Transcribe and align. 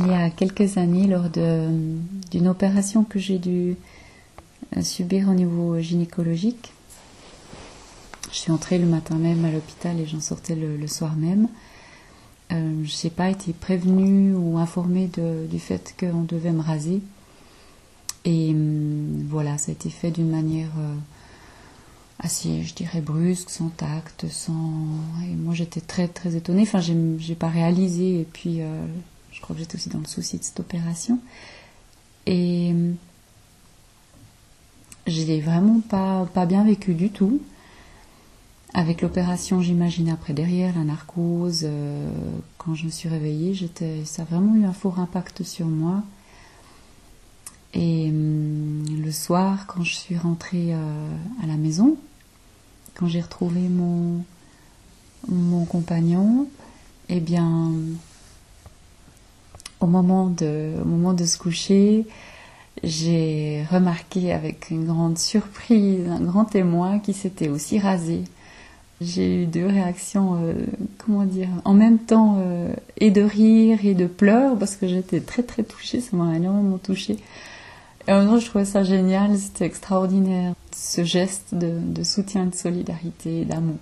il 0.00 0.06
y 0.08 0.14
a 0.14 0.30
quelques 0.30 0.78
années 0.78 1.06
lors 1.06 1.28
d'une 1.28 2.48
opération 2.48 3.04
que 3.04 3.18
j'ai 3.18 3.38
dû 3.38 3.76
euh, 4.76 4.82
subir 4.82 5.28
au 5.28 5.34
niveau 5.34 5.78
gynécologique. 5.80 6.72
Je 8.30 8.36
suis 8.36 8.52
entrée 8.52 8.78
le 8.78 8.86
matin 8.86 9.16
même 9.16 9.44
à 9.44 9.50
l'hôpital 9.50 9.98
et 9.98 10.06
j'en 10.06 10.20
sortais 10.20 10.54
le, 10.54 10.86
soir 10.86 11.16
même. 11.16 11.48
Euh, 12.52 12.84
je 12.84 13.04
n'ai 13.04 13.10
pas 13.10 13.30
été 13.30 13.52
prévenue 13.52 14.34
ou 14.34 14.58
informée 14.58 15.10
du 15.50 15.58
fait 15.58 15.94
qu'on 15.98 16.22
devait 16.22 16.52
me 16.52 16.60
raser. 16.62 17.00
Et 18.24 18.50
hum, 18.50 19.26
voilà, 19.28 19.56
ça 19.58 19.70
a 19.70 19.72
été 19.72 19.88
fait 19.88 20.10
d'une 20.10 20.30
manière 20.30 20.70
euh, 20.78 20.94
assez, 22.18 22.62
je 22.62 22.74
dirais, 22.74 23.00
brusque, 23.00 23.48
sans 23.48 23.70
tact, 23.70 24.26
sans. 24.28 24.74
Et 25.24 25.34
moi, 25.34 25.54
j'étais 25.54 25.80
très, 25.80 26.08
très 26.08 26.36
étonnée. 26.36 26.62
Enfin, 26.62 26.80
j'ai 26.80 27.34
pas 27.34 27.48
réalisé. 27.48 28.20
Et 28.20 28.26
puis, 28.30 28.60
je 29.38 29.42
crois 29.44 29.54
que 29.54 29.60
j'étais 29.60 29.76
aussi 29.76 29.88
dans 29.88 30.00
le 30.00 30.06
souci 30.06 30.36
de 30.36 30.42
cette 30.42 30.58
opération. 30.58 31.20
Et 32.26 32.74
je 35.06 35.22
l'ai 35.22 35.40
vraiment 35.40 35.78
pas, 35.78 36.26
pas 36.34 36.44
bien 36.44 36.64
vécu 36.64 36.92
du 36.92 37.10
tout. 37.10 37.40
Avec 38.74 39.00
l'opération, 39.00 39.62
j'imagine 39.62 40.08
après 40.08 40.32
derrière 40.32 40.74
la 40.76 40.82
narcose, 40.82 41.60
euh, 41.62 42.10
quand 42.58 42.74
je 42.74 42.84
me 42.84 42.90
suis 42.90 43.08
réveillée, 43.08 43.56
ça 44.04 44.22
a 44.22 44.24
vraiment 44.24 44.56
eu 44.56 44.64
un 44.64 44.72
fort 44.72 44.98
impact 44.98 45.44
sur 45.44 45.66
moi. 45.66 46.02
Et 47.74 48.08
hum, 48.10 48.84
le 49.00 49.12
soir, 49.12 49.66
quand 49.68 49.84
je 49.84 49.94
suis 49.94 50.18
rentrée 50.18 50.74
euh, 50.74 51.10
à 51.44 51.46
la 51.46 51.56
maison, 51.56 51.96
quand 52.94 53.06
j'ai 53.06 53.20
retrouvé 53.20 53.60
mon, 53.68 54.24
mon 55.28 55.64
compagnon, 55.64 56.48
eh 57.08 57.20
bien, 57.20 57.72
au 59.80 59.86
moment 59.86 60.26
de, 60.26 60.72
au 60.80 60.84
moment 60.84 61.12
de 61.12 61.24
se 61.24 61.38
coucher, 61.38 62.06
j'ai 62.82 63.64
remarqué 63.70 64.32
avec 64.32 64.70
une 64.70 64.86
grande 64.86 65.18
surprise 65.18 66.08
un 66.08 66.20
grand 66.20 66.44
témoin 66.44 66.98
qui 66.98 67.12
s'était 67.12 67.48
aussi 67.48 67.78
rasé. 67.78 68.24
J'ai 69.00 69.42
eu 69.42 69.46
deux 69.46 69.66
réactions, 69.66 70.40
euh, 70.42 70.54
comment 70.98 71.24
dire, 71.24 71.48
en 71.64 71.74
même 71.74 71.98
temps, 71.98 72.38
euh, 72.40 72.72
et 72.96 73.12
de 73.12 73.22
rire 73.22 73.78
et 73.84 73.94
de 73.94 74.06
pleurs, 74.06 74.58
parce 74.58 74.74
que 74.74 74.88
j'étais 74.88 75.20
très 75.20 75.44
très 75.44 75.62
touchée, 75.62 76.00
ça 76.00 76.16
m'a 76.16 76.34
énormément 76.36 76.78
touchée. 76.78 77.16
Et 78.08 78.12
en 78.12 78.24
même 78.24 78.40
je 78.40 78.46
trouvais 78.46 78.64
ça 78.64 78.82
génial, 78.82 79.36
c'était 79.38 79.66
extraordinaire, 79.66 80.54
ce 80.74 81.04
geste 81.04 81.54
de, 81.54 82.02
soutien, 82.02 82.46
de 82.46 82.54
solidarité, 82.54 83.44
d'amour. 83.44 83.76